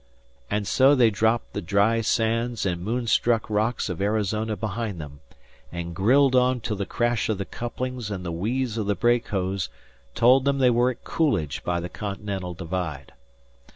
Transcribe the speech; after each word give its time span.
And 0.49 0.65
so 0.67 0.95
they 0.95 1.11
dropped 1.11 1.53
the 1.53 1.61
dry 1.61 2.01
sands 2.01 2.65
and 2.65 2.81
moon 2.83 3.05
struck 3.05 3.47
rocks 3.51 3.87
of 3.87 4.01
Arizona 4.01 4.57
behind 4.57 4.99
them, 4.99 5.19
and 5.71 5.93
grilled 5.95 6.35
on 6.35 6.59
till 6.59 6.75
the 6.75 6.87
crash 6.87 7.29
of 7.29 7.37
the 7.37 7.45
couplings 7.45 8.09
and 8.09 8.25
the 8.25 8.31
wheeze 8.31 8.79
of 8.79 8.87
the 8.87 8.95
brake 8.95 9.27
hose 9.27 9.69
told 10.15 10.43
them 10.43 10.57
they 10.57 10.71
were 10.71 10.89
at 10.89 11.03
Coolidge 11.03 11.63
by 11.63 11.79
the 11.79 11.87
Continental 11.87 12.55
Divide. 12.55 13.13